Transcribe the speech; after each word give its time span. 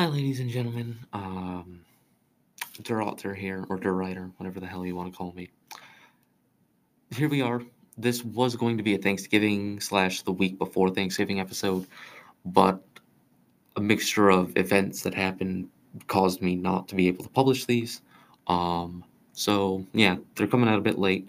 Hi, 0.00 0.06
ladies 0.06 0.40
and 0.40 0.48
gentlemen. 0.48 0.98
Um, 1.12 1.82
Duralter 2.80 3.36
here, 3.36 3.66
or 3.68 3.76
Durwriter, 3.76 4.32
whatever 4.38 4.58
the 4.58 4.66
hell 4.66 4.86
you 4.86 4.96
want 4.96 5.12
to 5.12 5.14
call 5.14 5.34
me. 5.34 5.50
Here 7.14 7.28
we 7.28 7.42
are. 7.42 7.60
This 7.98 8.24
was 8.24 8.56
going 8.56 8.78
to 8.78 8.82
be 8.82 8.94
a 8.94 8.98
Thanksgiving 8.98 9.78
slash 9.78 10.22
the 10.22 10.32
week 10.32 10.58
before 10.58 10.88
Thanksgiving 10.88 11.38
episode, 11.38 11.86
but 12.46 12.82
a 13.76 13.82
mixture 13.82 14.30
of 14.30 14.56
events 14.56 15.02
that 15.02 15.12
happened 15.12 15.68
caused 16.06 16.40
me 16.40 16.56
not 16.56 16.88
to 16.88 16.94
be 16.94 17.06
able 17.06 17.24
to 17.24 17.30
publish 17.30 17.66
these. 17.66 18.00
Um, 18.46 19.04
so 19.34 19.84
yeah, 19.92 20.16
they're 20.34 20.46
coming 20.46 20.70
out 20.70 20.78
a 20.78 20.80
bit 20.80 20.98
late, 20.98 21.28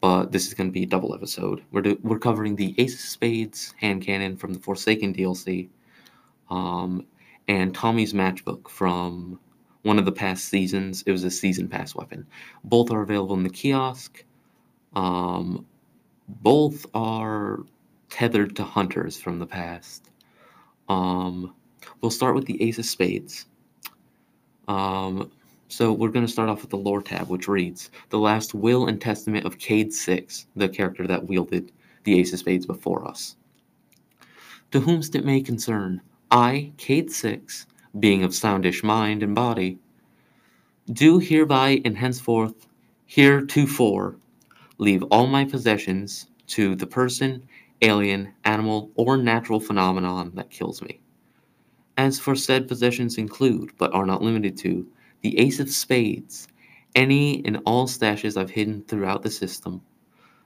but 0.00 0.30
this 0.30 0.46
is 0.46 0.54
going 0.54 0.68
to 0.68 0.72
be 0.72 0.84
a 0.84 0.86
double 0.86 1.12
episode. 1.12 1.64
We're 1.72 1.82
do- 1.82 1.98
we're 2.04 2.20
covering 2.20 2.54
the 2.54 2.72
Ace 2.78 2.94
of 2.94 3.00
Spades 3.00 3.74
hand 3.78 4.00
cannon 4.02 4.36
from 4.36 4.54
the 4.54 4.60
Forsaken 4.60 5.12
DLC, 5.12 5.70
um, 6.50 7.04
and 7.52 7.74
Tommy's 7.74 8.14
matchbook 8.14 8.66
from 8.70 9.38
one 9.82 9.98
of 9.98 10.06
the 10.06 10.12
past 10.12 10.46
seasons. 10.46 11.04
It 11.06 11.12
was 11.12 11.22
a 11.22 11.30
season 11.30 11.68
pass 11.68 11.94
weapon. 11.94 12.26
Both 12.64 12.90
are 12.90 13.02
available 13.02 13.34
in 13.34 13.42
the 13.42 13.50
kiosk. 13.50 14.24
Um, 14.94 15.66
both 16.28 16.86
are 16.94 17.58
tethered 18.08 18.56
to 18.56 18.64
hunters 18.64 19.20
from 19.20 19.38
the 19.38 19.46
past. 19.46 20.10
Um, 20.88 21.54
we'll 22.00 22.10
start 22.10 22.34
with 22.34 22.46
the 22.46 22.62
Ace 22.62 22.78
of 22.78 22.86
Spades. 22.86 23.44
Um, 24.66 25.30
so 25.68 25.92
we're 25.92 26.08
going 26.08 26.24
to 26.24 26.32
start 26.32 26.48
off 26.48 26.62
with 26.62 26.70
the 26.70 26.78
lore 26.78 27.02
tab, 27.02 27.28
which 27.28 27.48
reads 27.48 27.90
The 28.08 28.18
last 28.18 28.54
will 28.54 28.86
and 28.86 28.98
testament 28.98 29.44
of 29.44 29.58
Cayde 29.58 29.92
Six, 29.92 30.46
the 30.56 30.70
character 30.70 31.06
that 31.06 31.28
wielded 31.28 31.70
the 32.04 32.18
Ace 32.18 32.32
of 32.32 32.38
Spades 32.38 32.64
before 32.64 33.06
us. 33.06 33.36
To 34.70 34.80
whomst 34.80 35.14
it 35.14 35.26
may 35.26 35.42
concern, 35.42 36.00
I, 36.32 36.72
Cayde 36.78 37.12
Six, 37.12 37.66
being 38.00 38.24
of 38.24 38.32
soundish 38.32 38.84
mind 38.84 39.22
and 39.24 39.36
body, 39.36 39.78
do 40.92 41.18
hereby 41.20 41.82
and 41.84 41.98
henceforth, 41.98 42.68
heretofore, 43.06 44.16
leave 44.78 45.02
all 45.04 45.26
my 45.28 45.44
possessions 45.44 46.28
to 46.48 46.76
the 46.76 46.86
person, 46.86 47.44
alien, 47.82 48.34
animal, 48.44 48.90
or 48.96 49.16
natural 49.16 49.60
phenomenon 49.60 50.32
that 50.36 50.50
kills 50.50 50.82
me. 50.82 51.00
As 51.98 52.18
for 52.18 52.36
said 52.36 52.68
possessions 52.68 53.18
include, 53.18 53.72
but 53.78 53.94
are 53.94 54.06
not 54.06 54.22
limited 54.22 54.56
to, 54.58 54.86
the 55.22 55.38
ace 55.38 55.60
of 55.60 55.70
spades, 55.70 56.48
any 56.96 57.44
and 57.46 57.60
all 57.66 57.86
stashes 57.88 58.36
I've 58.36 58.50
hidden 58.50 58.82
throughout 58.88 59.22
the 59.22 59.30
system, 59.30 59.82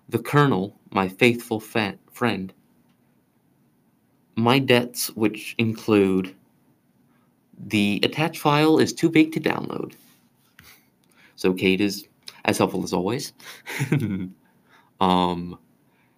the 0.08 0.20
colonel, 0.20 0.78
my 0.92 1.08
faithful 1.08 1.60
fa- 1.60 1.98
friend, 2.12 2.52
my 4.36 4.58
debts, 4.58 5.08
which 5.16 5.54
include 5.58 6.34
the 7.58 8.00
attached 8.02 8.40
file 8.40 8.78
is 8.78 8.92
too 8.92 9.08
big 9.08 9.32
to 9.32 9.40
download. 9.40 9.94
So 11.36 11.52
Cayde 11.52 11.80
is 11.80 12.06
as 12.44 12.58
helpful 12.58 12.84
as 12.84 12.92
always. 12.92 13.32
um, 15.00 15.58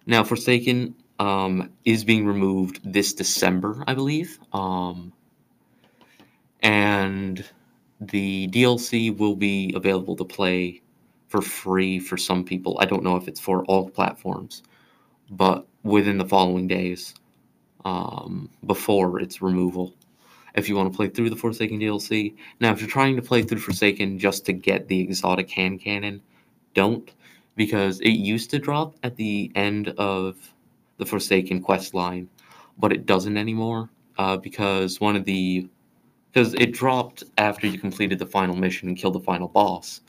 now 0.05 0.23
Forsaken 0.23 0.95
um, 1.19 1.69
is 1.85 2.03
being 2.03 2.25
removed 2.25 2.79
this 2.83 3.13
December, 3.13 3.83
I 3.87 3.93
believe. 3.93 4.39
Um, 4.53 5.13
and 6.61 7.45
the 8.01 8.47
DLC 8.49 9.15
will 9.17 9.35
be 9.35 9.73
available 9.75 10.15
to 10.17 10.25
play 10.25 10.81
for 11.27 11.41
free 11.41 11.99
for 11.99 12.17
some 12.17 12.43
people. 12.43 12.77
I 12.81 12.85
don't 12.85 13.03
know 13.03 13.15
if 13.15 13.27
it's 13.27 13.39
for 13.39 13.63
all 13.65 13.89
platforms, 13.89 14.63
but 15.29 15.67
within 15.83 16.17
the 16.17 16.25
following 16.25 16.67
days 16.67 17.13
um, 17.85 18.49
before 18.65 19.19
its 19.19 19.41
removal. 19.41 19.93
If 20.55 20.67
you 20.67 20.75
want 20.75 20.91
to 20.91 20.95
play 20.95 21.07
through 21.07 21.29
the 21.29 21.35
Forsaken 21.35 21.79
DLC. 21.79 22.35
Now, 22.59 22.71
if 22.71 22.81
you're 22.81 22.89
trying 22.89 23.15
to 23.15 23.21
play 23.21 23.43
through 23.43 23.59
Forsaken 23.59 24.17
just 24.17 24.45
to 24.47 24.53
get 24.53 24.87
the 24.87 24.99
exotic 24.99 25.49
hand 25.49 25.79
cannon, 25.79 26.21
don't, 26.73 27.09
because 27.55 27.99
it 28.01 28.11
used 28.11 28.49
to 28.51 28.59
drop 28.59 28.95
at 29.03 29.15
the 29.15 29.51
end 29.55 29.89
of 29.97 30.53
the 30.97 31.05
Forsaken 31.05 31.61
quest 31.61 31.93
line, 31.93 32.27
but 32.77 32.91
it 32.91 33.05
doesn't 33.05 33.37
anymore 33.37 33.89
uh, 34.17 34.37
because 34.37 34.99
one 34.99 35.15
of 35.15 35.25
the 35.25 35.67
because 36.31 36.53
it 36.55 36.71
dropped 36.73 37.23
after 37.37 37.65
you 37.65 37.79
completed 37.79 38.19
the 38.19 38.25
final 38.25 38.55
mission 38.55 38.87
and 38.87 38.97
killed 38.97 39.15
the 39.15 39.19
final 39.19 39.47
boss. 39.47 40.01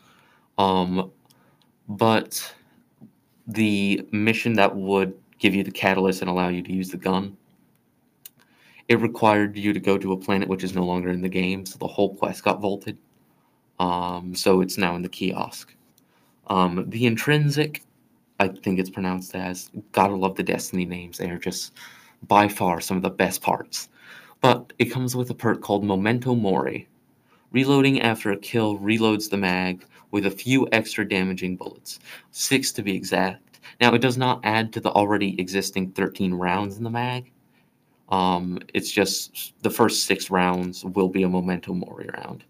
Um, 0.58 1.10
but 1.88 2.54
the 3.46 4.06
mission 4.12 4.52
that 4.54 4.76
would 4.76 5.14
give 5.38 5.54
you 5.54 5.64
the 5.64 5.70
catalyst 5.70 6.20
and 6.20 6.28
allow 6.28 6.48
you 6.48 6.62
to 6.62 6.72
use 6.72 6.90
the 6.90 6.98
gun, 6.98 7.36
it 8.90 9.00
required 9.00 9.56
you 9.56 9.72
to 9.72 9.80
go 9.80 9.96
to 9.96 10.12
a 10.12 10.18
planet 10.18 10.48
which 10.48 10.62
is 10.62 10.74
no 10.74 10.84
longer 10.84 11.08
in 11.08 11.22
the 11.22 11.28
game, 11.28 11.64
so 11.64 11.78
the 11.78 11.86
whole 11.86 12.14
quest 12.14 12.44
got 12.44 12.60
vaulted. 12.60 12.98
Um, 13.78 14.34
so 14.34 14.60
it's 14.60 14.76
now 14.76 14.94
in 14.96 15.00
the 15.00 15.08
kiosk. 15.08 15.74
Um, 16.48 16.84
the 16.90 17.06
intrinsic, 17.06 17.82
I 18.38 18.48
think 18.48 18.78
it's 18.78 18.90
pronounced 18.90 19.34
as. 19.34 19.70
Gotta 19.92 20.14
love 20.14 20.36
the 20.36 20.42
Destiny 20.42 20.84
names. 20.84 21.16
They 21.16 21.30
are 21.30 21.38
just 21.38 21.72
by 22.28 22.48
far 22.48 22.82
some 22.82 22.98
of 22.98 23.02
the 23.02 23.08
best 23.08 23.40
parts 23.40 23.88
but 24.40 24.72
it 24.78 24.86
comes 24.86 25.14
with 25.14 25.30
a 25.30 25.34
perk 25.34 25.60
called 25.60 25.84
Memento 25.84 26.34
Mori. 26.34 26.88
Reloading 27.52 28.00
after 28.00 28.30
a 28.30 28.38
kill 28.38 28.78
reloads 28.78 29.28
the 29.28 29.36
mag 29.36 29.84
with 30.10 30.26
a 30.26 30.30
few 30.30 30.68
extra 30.72 31.08
damaging 31.08 31.56
bullets, 31.56 32.00
six 32.30 32.72
to 32.72 32.82
be 32.82 32.94
exact. 32.94 33.60
Now, 33.80 33.94
it 33.94 34.00
does 34.00 34.16
not 34.16 34.40
add 34.44 34.72
to 34.72 34.80
the 34.80 34.90
already 34.90 35.38
existing 35.40 35.92
13 35.92 36.34
rounds 36.34 36.76
in 36.76 36.84
the 36.84 36.90
mag. 36.90 37.30
Um, 38.10 38.58
it's 38.74 38.90
just 38.90 39.54
the 39.62 39.70
first 39.70 40.04
six 40.04 40.30
rounds 40.30 40.84
will 40.84 41.08
be 41.08 41.22
a 41.22 41.28
Memento 41.28 41.74
Mori 41.74 42.08
round. 42.16 42.44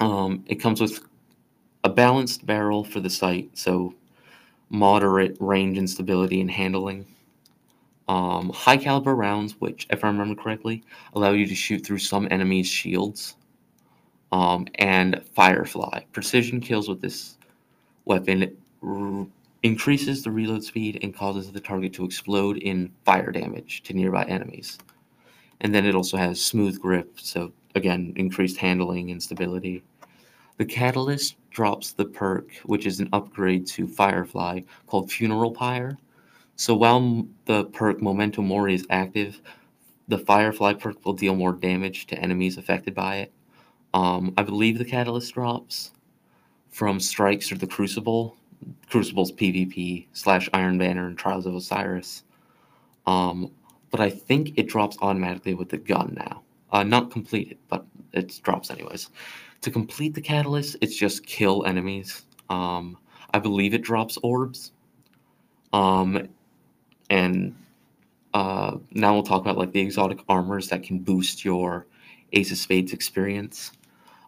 Um, 0.00 0.44
it 0.46 0.56
comes 0.56 0.80
with 0.80 1.00
a 1.84 1.88
balanced 1.88 2.46
barrel 2.46 2.84
for 2.84 3.00
the 3.00 3.10
sight, 3.10 3.50
so 3.54 3.94
moderate 4.70 5.36
range 5.40 5.78
and 5.78 5.88
stability 5.88 6.40
and 6.40 6.50
handling 6.50 7.06
um, 8.08 8.50
high 8.50 8.76
caliber 8.76 9.14
rounds, 9.14 9.60
which, 9.60 9.86
if 9.90 10.04
I 10.04 10.08
remember 10.08 10.40
correctly, 10.40 10.82
allow 11.14 11.30
you 11.30 11.46
to 11.46 11.54
shoot 11.54 11.84
through 11.84 11.98
some 11.98 12.28
enemies' 12.30 12.66
shields. 12.66 13.36
Um, 14.32 14.66
and 14.76 15.22
Firefly. 15.34 16.02
Precision 16.12 16.60
kills 16.60 16.88
with 16.88 17.00
this 17.00 17.38
weapon 18.04 18.56
r- 18.82 19.26
increases 19.64 20.22
the 20.22 20.30
reload 20.30 20.62
speed 20.62 21.00
and 21.02 21.16
causes 21.16 21.50
the 21.50 21.60
target 21.60 21.92
to 21.94 22.04
explode 22.04 22.58
in 22.58 22.92
fire 23.04 23.32
damage 23.32 23.82
to 23.82 23.92
nearby 23.92 24.22
enemies. 24.24 24.78
And 25.60 25.74
then 25.74 25.84
it 25.84 25.96
also 25.96 26.16
has 26.16 26.40
smooth 26.40 26.80
grip, 26.80 27.18
so 27.18 27.52
again, 27.74 28.12
increased 28.14 28.58
handling 28.58 29.10
and 29.10 29.20
stability. 29.20 29.82
The 30.58 30.64
Catalyst 30.64 31.34
drops 31.50 31.92
the 31.92 32.04
perk, 32.04 32.52
which 32.64 32.86
is 32.86 33.00
an 33.00 33.08
upgrade 33.12 33.66
to 33.68 33.88
Firefly 33.88 34.60
called 34.86 35.10
Funeral 35.10 35.50
Pyre 35.50 35.98
so 36.56 36.74
while 36.74 37.26
the 37.46 37.64
perk 37.66 38.00
Memento 38.00 38.40
Mori 38.40 38.74
is 38.74 38.86
active, 38.90 39.40
the 40.06 40.18
Firefly 40.18 40.74
perk 40.74 41.04
will 41.04 41.12
deal 41.12 41.34
more 41.34 41.52
damage 41.52 42.06
to 42.06 42.18
enemies 42.18 42.58
affected 42.58 42.94
by 42.94 43.16
it. 43.16 43.32
Um, 43.92 44.34
I 44.36 44.42
believe 44.42 44.78
the 44.78 44.84
Catalyst 44.84 45.34
drops 45.34 45.92
from 46.70 47.00
Strikes 47.00 47.50
or 47.50 47.56
the 47.56 47.66
Crucible. 47.66 48.36
Crucible's 48.88 49.32
PvP 49.32 50.06
slash 50.12 50.48
Iron 50.52 50.78
Banner 50.78 51.06
and 51.06 51.18
Trials 51.18 51.46
of 51.46 51.54
Osiris. 51.54 52.24
Um, 53.06 53.50
but 53.90 54.00
I 54.00 54.10
think 54.10 54.52
it 54.56 54.68
drops 54.68 54.96
automatically 55.00 55.54
with 55.54 55.68
the 55.68 55.78
gun 55.78 56.14
now. 56.16 56.42
Uh, 56.72 56.82
not 56.82 57.10
completed, 57.10 57.58
but 57.68 57.86
it 58.12 58.40
drops 58.42 58.70
anyways. 58.70 59.10
To 59.60 59.70
complete 59.70 60.14
the 60.14 60.20
Catalyst, 60.20 60.76
it's 60.80 60.96
just 60.96 61.24
kill 61.24 61.64
enemies. 61.64 62.24
Um, 62.50 62.98
I 63.32 63.38
believe 63.38 63.74
it 63.74 63.82
drops 63.82 64.18
orbs. 64.22 64.72
Um, 65.72 66.28
and 67.10 67.54
uh, 68.32 68.78
now 68.90 69.14
we'll 69.14 69.22
talk 69.22 69.40
about 69.40 69.56
like 69.58 69.72
the 69.72 69.80
exotic 69.80 70.18
armors 70.28 70.68
that 70.68 70.82
can 70.82 70.98
boost 70.98 71.44
your 71.44 71.86
Ace 72.32 72.50
of 72.50 72.58
Spades 72.58 72.92
experience. 72.92 73.72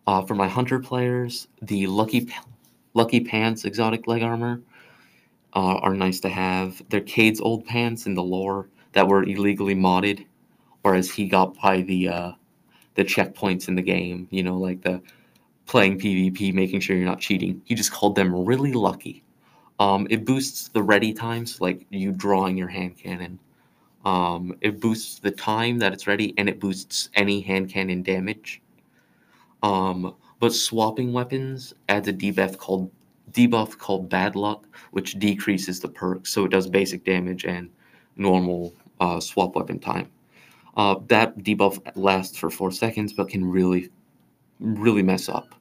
Uh, 0.07 0.23
for 0.23 0.37
my 0.37 0.47
hunter 0.47 0.79
players, 0.79 1.49
the 1.63 1.89
Lucky 1.89 2.29
Lucky 2.97 3.21
Pants 3.21 3.67
exotic 3.67 4.07
leg 4.07 4.23
armor 4.23 4.63
uh, 5.53 5.77
are 5.77 5.95
nice 5.95 6.19
to 6.21 6.31
have. 6.31 6.83
They're 6.89 7.03
Cayde's 7.03 7.43
old 7.43 7.67
pants 7.67 8.07
in 8.07 8.15
the 8.15 8.23
lore 8.23 8.71
that 8.93 9.07
were 9.07 9.23
illegally 9.23 9.75
modded, 9.75 10.25
or 10.83 10.95
as 10.95 11.11
he 11.11 11.29
got 11.29 11.55
by 11.61 11.83
the 11.83 12.09
uh, 12.09 12.33
the 12.95 13.05
checkpoints 13.05 13.69
in 13.69 13.75
the 13.75 13.83
game. 13.83 14.27
You 14.31 14.43
know, 14.43 14.57
like 14.57 14.81
the 14.81 15.03
playing 15.67 15.99
PvP, 15.99 16.55
making 16.55 16.81
sure 16.81 16.97
you're 16.97 17.05
not 17.05 17.21
cheating. 17.21 17.61
He 17.67 17.75
just 17.75 17.93
called 17.93 18.15
them 18.15 18.35
really 18.35 18.73
lucky. 18.73 19.23
Um, 19.79 20.07
it 20.09 20.25
boosts 20.25 20.69
the 20.69 20.83
ready 20.83 21.13
times, 21.13 21.61
like 21.61 21.85
you 21.91 22.13
drawing 22.13 22.57
your 22.57 22.69
hand 22.69 22.97
cannon. 22.97 23.39
Um, 24.07 24.57
it 24.63 24.81
boosts 24.81 25.19
the 25.19 25.33
time 25.33 25.79
that 25.81 25.93
it's 25.93 26.07
ready, 26.07 26.33
and 26.39 26.49
it 26.49 26.61
boosts 26.61 27.11
any 27.13 27.43
hand 27.43 27.69
cannon 27.69 28.03
damage. 28.03 28.63
Um, 29.63 30.15
but 30.41 30.53
swapping 30.53 31.13
weapons 31.13 31.75
adds 31.89 32.09
a 32.09 32.13
debuff 32.13 32.57
called 32.59 32.91
debuff 33.33 33.77
called 33.79 34.09
Bad 34.09 34.37
Luck, 34.37 34.67
which 34.93 35.19
decreases 35.19 35.81
the 35.81 35.89
perk, 35.89 36.27
so 36.27 36.45
it 36.45 36.51
does 36.51 36.69
basic 36.69 37.05
damage 37.05 37.45
and 37.45 37.71
normal 38.17 38.75
uh, 39.01 39.21
swap 39.21 39.55
weapon 39.55 39.79
time. 39.79 40.09
Uh, 40.77 40.97
that 41.09 41.39
debuff 41.39 41.81
lasts 41.97 42.37
for 42.37 42.51
four 42.51 42.71
seconds, 42.71 43.13
but 43.13 43.29
can 43.29 43.45
really, 43.45 43.91
really 44.61 45.03
mess 45.03 45.29
up. 45.29 45.55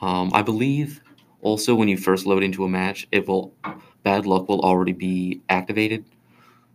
Um, 0.00 0.30
I 0.34 0.42
believe 0.42 1.00
also 1.40 1.74
when 1.74 1.88
you 1.88 1.96
first 1.96 2.26
load 2.26 2.42
into 2.42 2.64
a 2.64 2.68
match, 2.68 3.06
it 3.12 3.26
will 3.26 3.54
bad 4.02 4.26
luck 4.26 4.48
will 4.48 4.60
already 4.60 4.92
be 4.92 5.40
activated, 5.48 6.04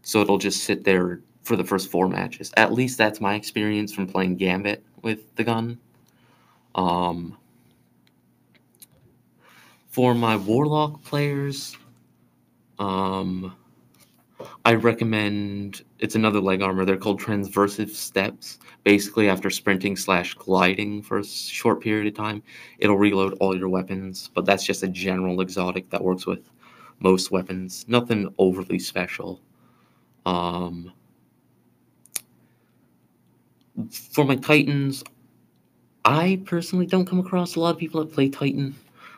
so 0.01 0.21
it'll 0.21 0.37
just 0.37 0.63
sit 0.63 0.83
there 0.83 1.21
for 1.43 1.55
the 1.55 1.63
first 1.63 1.89
four 1.91 2.07
matches. 2.07 2.51
At 2.57 2.73
least 2.73 2.97
that's 2.97 3.21
my 3.21 3.35
experience 3.35 3.93
from 3.93 4.07
playing 4.07 4.37
Gambit 4.37 4.83
with 5.01 5.33
the 5.35 5.43
gun. 5.43 5.79
Um, 6.77 7.35
for 9.87 10.13
my 10.13 10.35
Warlock 10.37 11.03
players, 11.03 11.75
um, 12.77 13.55
I 14.63 14.75
recommend 14.75 15.81
it's 15.97 16.13
another 16.13 16.39
leg 16.39 16.61
armor. 16.61 16.85
They're 16.85 16.97
called 16.97 17.19
transversive 17.19 17.89
steps. 17.89 18.59
Basically, 18.83 19.27
after 19.27 19.49
sprinting 19.49 19.95
slash 19.95 20.35
gliding 20.35 21.01
for 21.01 21.17
a 21.17 21.25
short 21.25 21.81
period 21.81 22.07
of 22.07 22.13
time, 22.13 22.43
it'll 22.77 22.97
reload 22.97 23.33
all 23.39 23.57
your 23.57 23.69
weapons. 23.69 24.29
But 24.33 24.45
that's 24.45 24.63
just 24.63 24.83
a 24.83 24.87
general 24.87 25.41
exotic 25.41 25.89
that 25.89 26.03
works 26.03 26.27
with 26.27 26.51
most 26.99 27.31
weapons. 27.31 27.85
Nothing 27.87 28.33
overly 28.37 28.77
special. 28.77 29.41
Um, 30.27 30.93
for 33.91 34.25
my 34.25 34.35
Titans, 34.35 35.03
I 36.07 36.41
personally 36.45 36.85
don't 36.85 37.05
come 37.05 37.19
across 37.19 37.55
a 37.55 37.59
lot 37.59 37.71
of 37.71 37.77
people 37.77 37.99
that 37.99 38.13
play 38.13 38.29
Titan 38.29 38.73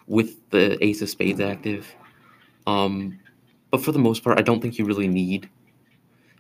with 0.08 0.50
the 0.50 0.84
Ace 0.84 1.04
of 1.04 1.10
Spades 1.10 1.40
active. 1.40 1.88
Um, 2.66 3.20
but 3.70 3.84
for 3.84 3.92
the 3.92 4.00
most 4.00 4.24
part, 4.24 4.40
I 4.40 4.42
don't 4.42 4.60
think 4.60 4.80
you 4.80 4.86
really 4.86 5.08
need 5.08 5.48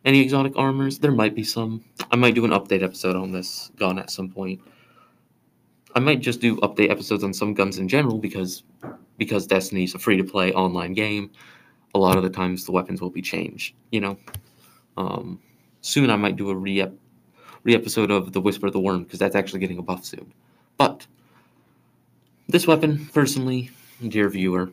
any 0.05 0.19
exotic 0.21 0.53
armors. 0.55 0.97
There 0.97 1.11
might 1.11 1.35
be 1.35 1.43
some. 1.43 1.85
I 2.11 2.15
might 2.15 2.33
do 2.33 2.45
an 2.45 2.51
update 2.51 2.81
episode 2.81 3.15
on 3.15 3.31
this 3.31 3.69
gun 3.77 3.99
at 3.99 4.09
some 4.09 4.27
point. 4.27 4.59
I 5.93 5.99
might 5.99 6.19
just 6.19 6.41
do 6.41 6.57
update 6.57 6.89
episodes 6.89 7.23
on 7.23 7.31
some 7.31 7.53
guns 7.53 7.77
in 7.77 7.87
general 7.87 8.17
because 8.17 8.63
because 9.19 9.45
Destiny 9.45 9.83
is 9.83 9.93
a 9.93 9.99
free 9.99 10.17
to 10.17 10.23
play 10.23 10.51
online 10.53 10.93
game. 10.93 11.29
A 11.93 11.99
lot 11.99 12.17
of 12.17 12.23
the 12.23 12.29
times 12.29 12.65
the 12.65 12.71
weapons 12.71 13.01
will 13.01 13.11
be 13.11 13.21
changed. 13.21 13.75
You 13.91 14.01
know, 14.01 14.17
um, 14.97 15.39
soon 15.81 16.09
I 16.09 16.15
might 16.15 16.37
do 16.37 16.49
a 16.49 16.55
re 16.55 16.87
re 17.63 17.75
episode 17.75 18.11
of 18.11 18.31
the 18.31 18.41
Whisper 18.41 18.67
of 18.67 18.73
the 18.73 18.79
Worm 18.79 19.03
because 19.03 19.19
that's 19.19 19.35
actually 19.35 19.59
getting 19.59 19.77
a 19.77 19.81
buff 19.81 20.05
soon. 20.05 20.31
But 20.77 21.05
this 22.47 22.65
weapon, 22.67 23.07
personally, 23.13 23.69
dear 24.07 24.29
viewer, 24.29 24.71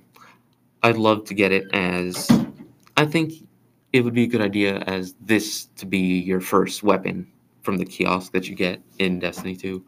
I'd 0.83 0.97
love 0.97 1.25
to 1.27 1.35
get 1.35 1.53
it 1.53 1.67
as. 1.75 2.31
I 2.97 3.05
think 3.05 3.33
it 3.93 4.03
would 4.03 4.15
be 4.15 4.25
a 4.25 4.29
good 4.29 4.41
idea 4.41 4.79
as 4.87 5.15
this 5.21 5.67
to 5.77 5.87
be 5.87 6.19
your 6.21 6.41
first 6.41 6.83
weapon 6.83 7.27
from 7.63 7.77
the 7.77 7.85
kiosk 7.85 8.33
that 8.33 8.49
you 8.49 8.55
get 8.55 8.81
in 8.99 9.19
Destiny 9.19 9.57
2. 9.57 9.85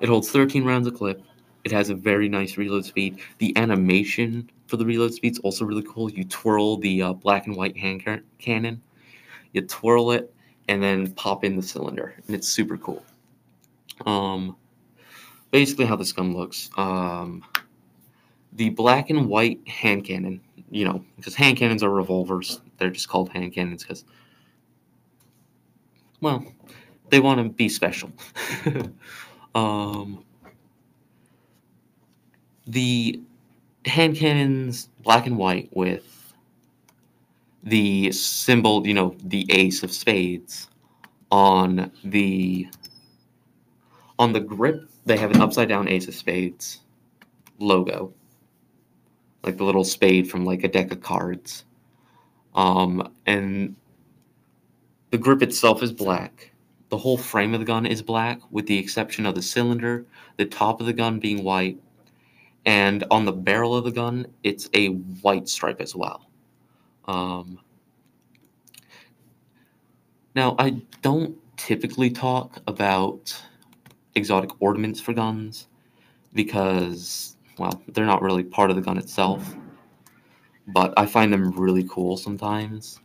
It 0.00 0.08
holds 0.08 0.30
13 0.30 0.64
rounds 0.64 0.86
of 0.86 0.94
clip. 0.94 1.22
It 1.64 1.72
has 1.72 1.90
a 1.90 1.94
very 1.94 2.28
nice 2.28 2.56
reload 2.56 2.84
speed. 2.84 3.20
The 3.38 3.56
animation 3.56 4.50
for 4.66 4.76
the 4.76 4.86
reload 4.86 5.12
speed 5.12 5.32
is 5.32 5.38
also 5.40 5.64
really 5.64 5.84
cool. 5.86 6.10
You 6.10 6.24
twirl 6.24 6.78
the 6.78 7.02
uh, 7.02 7.12
black 7.12 7.46
and 7.46 7.56
white 7.56 7.76
hand 7.76 8.04
ca- 8.04 8.20
cannon, 8.38 8.80
you 9.52 9.62
twirl 9.62 10.12
it, 10.12 10.32
and 10.68 10.82
then 10.82 11.12
pop 11.12 11.44
in 11.44 11.56
the 11.56 11.62
cylinder, 11.62 12.14
and 12.26 12.36
it's 12.36 12.46
super 12.46 12.76
cool. 12.76 13.02
Um, 14.06 14.56
basically 15.50 15.86
how 15.86 15.96
this 15.96 16.12
gun 16.12 16.34
looks. 16.34 16.70
Um, 16.76 17.42
the 18.52 18.70
black 18.70 19.10
and 19.10 19.28
white 19.28 19.66
hand 19.66 20.04
cannon, 20.04 20.40
you 20.70 20.84
know, 20.84 21.04
because 21.16 21.34
hand 21.34 21.56
cannons 21.56 21.82
are 21.82 21.90
revolvers. 21.90 22.60
They're 22.76 22.90
just 22.90 23.08
called 23.08 23.30
hand 23.30 23.54
cannons 23.54 23.82
because, 23.82 24.04
well, 26.20 26.44
they 27.08 27.20
want 27.20 27.38
to 27.38 27.48
be 27.48 27.68
special. 27.68 28.12
um, 29.54 30.24
the 32.66 33.20
hand 33.86 34.16
cannons, 34.16 34.88
black 35.02 35.26
and 35.26 35.38
white, 35.38 35.70
with 35.72 36.17
the 37.62 38.12
symbol, 38.12 38.86
you 38.86 38.94
know, 38.94 39.14
the 39.24 39.46
ace 39.50 39.82
of 39.82 39.92
spades 39.92 40.68
on 41.30 41.90
the 42.04 42.66
on 44.18 44.32
the 44.32 44.40
grip 44.40 44.88
they 45.04 45.16
have 45.16 45.30
an 45.30 45.40
upside 45.40 45.68
down 45.68 45.88
ace 45.88 46.08
of 46.08 46.14
spades 46.14 46.80
logo. 47.58 48.12
Like 49.42 49.56
the 49.56 49.64
little 49.64 49.84
spade 49.84 50.30
from 50.30 50.44
like 50.44 50.64
a 50.64 50.68
deck 50.68 50.92
of 50.92 51.00
cards. 51.00 51.64
Um, 52.54 53.12
and 53.26 53.76
the 55.10 55.18
grip 55.18 55.42
itself 55.42 55.82
is 55.82 55.92
black. 55.92 56.52
The 56.90 56.98
whole 56.98 57.16
frame 57.16 57.54
of 57.54 57.60
the 57.60 57.66
gun 57.66 57.86
is 57.86 58.02
black 58.02 58.40
with 58.50 58.66
the 58.66 58.78
exception 58.78 59.26
of 59.26 59.34
the 59.34 59.42
cylinder 59.42 60.06
the 60.38 60.46
top 60.46 60.80
of 60.80 60.86
the 60.86 60.92
gun 60.92 61.18
being 61.18 61.44
white 61.44 61.78
and 62.64 63.04
on 63.10 63.24
the 63.24 63.32
barrel 63.32 63.76
of 63.76 63.84
the 63.84 63.90
gun 63.90 64.26
it's 64.42 64.70
a 64.72 64.88
white 65.20 65.48
stripe 65.48 65.80
as 65.80 65.94
well 65.94 66.27
um, 67.08 67.58
now 70.36 70.54
i 70.58 70.70
don't 71.02 71.36
typically 71.56 72.10
talk 72.10 72.62
about 72.68 73.36
exotic 74.14 74.50
ornaments 74.60 75.00
for 75.00 75.12
guns 75.12 75.68
because, 76.34 77.36
well, 77.58 77.82
they're 77.88 78.06
not 78.06 78.22
really 78.22 78.44
part 78.44 78.70
of 78.70 78.76
the 78.76 78.82
gun 78.82 78.98
itself. 78.98 79.56
But 80.66 80.92
I 80.98 81.06
find 81.06 81.32
them 81.32 81.50
really 81.52 81.86
cool 81.88 82.16
sometimes. 82.16 83.00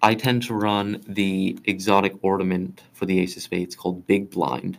I 0.00 0.14
tend 0.14 0.44
to 0.44 0.54
run 0.54 1.02
the 1.08 1.58
exotic 1.64 2.14
ornament 2.22 2.82
for 2.92 3.06
the 3.06 3.18
Ace 3.18 3.36
of 3.36 3.42
Spades 3.42 3.74
called 3.74 4.06
Big 4.06 4.30
Blind. 4.30 4.78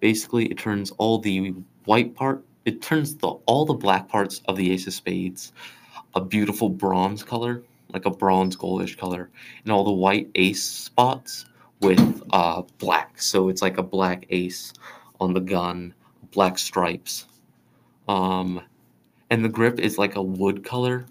Basically, 0.00 0.46
it 0.46 0.58
turns 0.58 0.90
all 0.92 1.18
the 1.18 1.54
white 1.84 2.14
part, 2.14 2.44
it 2.64 2.82
turns 2.82 3.16
the 3.16 3.28
all 3.46 3.64
the 3.64 3.74
black 3.74 4.08
parts 4.08 4.42
of 4.46 4.56
the 4.56 4.72
Ace 4.72 4.86
of 4.86 4.94
Spades 4.94 5.52
a 6.14 6.20
beautiful 6.20 6.68
bronze 6.68 7.22
color, 7.22 7.62
like 7.92 8.06
a 8.06 8.10
bronze 8.10 8.56
goldish 8.56 8.96
color, 8.96 9.30
and 9.62 9.72
all 9.72 9.84
the 9.84 9.92
white 9.92 10.30
ace 10.34 10.62
spots 10.62 11.46
with 11.80 12.22
uh, 12.32 12.62
black. 12.78 13.20
So 13.20 13.48
it's 13.48 13.62
like 13.62 13.78
a 13.78 13.82
black 13.82 14.26
ace 14.30 14.72
on 15.20 15.32
the 15.32 15.40
gun, 15.40 15.94
black 16.32 16.58
stripes. 16.58 17.26
Um, 18.08 18.60
and 19.30 19.44
the 19.44 19.48
grip 19.48 19.78
is 19.78 19.98
like 19.98 20.16
a 20.16 20.22
wood 20.22 20.64
color 20.64 21.06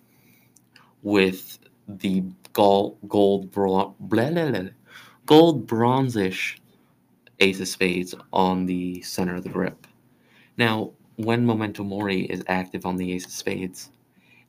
with 1.04 1.60
the 1.88 2.24
gold 2.54 2.98
gold 3.08 3.52
bron- 3.52 3.94
blah, 4.00 4.32
blah, 4.32 4.52
blah, 4.52 4.70
gold 5.26 5.68
bronzish 5.68 6.58
ace 7.40 7.60
of 7.60 7.68
spades 7.68 8.16
on 8.34 8.66
the 8.66 9.02
center 9.02 9.36
of 9.36 9.44
the 9.44 9.50
grip. 9.50 9.86
Now, 10.58 10.92
when 11.18 11.46
Memento 11.46 11.84
Mori 11.84 12.22
is 12.22 12.44
active 12.48 12.86
on 12.86 12.98
the 12.98 13.14
ace 13.14 13.26
of 13.26 13.32
spades, 13.32 13.92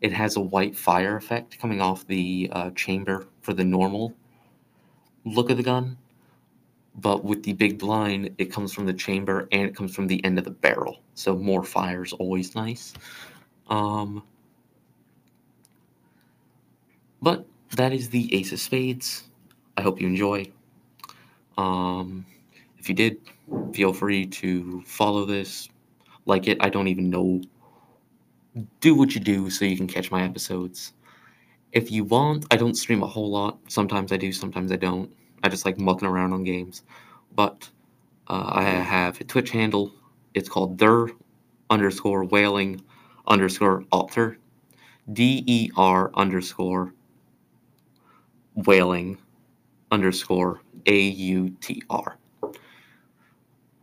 it 0.00 0.12
has 0.12 0.37
a 0.37 0.40
white 0.40 0.76
fire 0.76 1.17
effect 1.17 1.59
coming 1.59 1.81
off 1.81 2.07
the 2.07 2.49
uh, 2.52 2.71
chamber 2.71 3.26
for 3.40 3.52
the 3.52 3.64
normal 3.64 4.14
look 5.25 5.50
of 5.50 5.57
the 5.57 5.62
gun, 5.62 5.97
but 6.97 7.25
with 7.25 7.43
the 7.43 7.52
big 7.52 7.78
blind, 7.78 8.35
it 8.38 8.52
comes 8.52 8.73
from 8.73 8.87
the 8.87 8.93
chamber 8.93 9.49
and 9.52 9.62
it 9.62 9.75
comes 9.75 9.95
from 9.95 10.07
the 10.07 10.25
end 10.25 10.38
of 10.38 10.45
the 10.45 10.50
barrel. 10.50 11.00
So 11.14 11.37
more 11.37 11.64
fire 11.64 12.05
is 12.05 12.12
always 12.12 12.55
nice. 12.55 12.95
Um, 13.69 14.23
but 17.21 17.47
that 17.76 17.93
is 17.93 18.09
the 18.09 18.35
Ace 18.35 18.52
of 18.52 18.61
Spades. 18.61 19.25
I 19.76 19.83
hope 19.83 20.00
you 20.00 20.07
enjoy. 20.07 20.50
Um, 21.57 22.25
if 22.78 22.88
you 22.88 22.95
did, 22.95 23.19
feel 23.73 23.93
free 23.93 24.26
to 24.26 24.83
follow 24.83 25.25
this, 25.25 25.69
like 26.26 26.47
it. 26.47 26.59
I 26.61 26.69
don't 26.69 26.88
even 26.88 27.11
know. 27.11 27.43
Do 28.81 28.95
what 28.95 29.15
you 29.15 29.21
do 29.21 29.50
so 29.50 29.65
you 29.65 29.77
can 29.77 29.87
catch 29.87 30.11
my 30.11 30.25
episodes. 30.25 30.93
If 31.73 31.91
you 31.91 32.05
want, 32.05 32.47
I 32.50 32.57
don't 32.57 32.75
stream 32.75 33.03
a 33.03 33.07
whole 33.07 33.31
lot. 33.31 33.59
Sometimes 33.69 34.11
I 34.11 34.17
do, 34.17 34.33
sometimes 34.33 34.73
I 34.73 34.77
don't. 34.77 35.12
I 35.43 35.49
just 35.49 35.65
like 35.65 35.79
mucking 35.79 36.09
around 36.09 36.33
on 36.33 36.45
games. 36.45 36.83
But 37.35 37.69
uh, 38.27 38.50
I 38.55 38.62
have 38.62 39.21
a 39.21 39.25
Twitch 39.25 39.50
handle. 39.50 39.93
It's 40.35 40.49
called 40.49 40.79
der 40.79 41.09
underscore 41.71 42.25
whaling 42.25 42.83
underscore 43.27 43.85
alter. 43.93 44.38
D 45.12 45.45
E 45.47 45.71
R 45.77 46.11
underscore 46.15 46.95
whaling 48.55 49.19
underscore 49.91 50.61
A 50.87 51.00
U 51.00 51.50
T 51.61 51.83
R. 51.91 52.17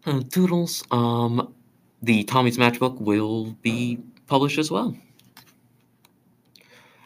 Uh, 0.05 0.20
Doodles. 0.20 0.84
Um, 0.91 1.53
the 2.01 2.24
Tommy's 2.25 2.58
Matchbook 2.58 3.00
will 3.00 3.53
be 3.62 4.00
published 4.27 4.58
as 4.58 4.72
well. 4.72 4.96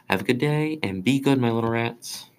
Have 0.09 0.21
a 0.21 0.23
good 0.23 0.39
day 0.39 0.79
and 0.81 1.03
be 1.03 1.19
good, 1.19 1.39
my 1.39 1.51
little 1.51 1.69
rats. 1.69 2.29